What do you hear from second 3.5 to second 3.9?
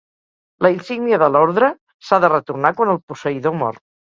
mor.